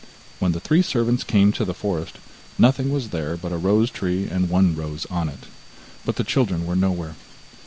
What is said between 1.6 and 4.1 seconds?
the forest, nothing was there but a rose